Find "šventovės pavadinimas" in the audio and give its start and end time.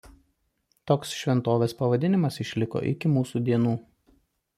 1.17-2.39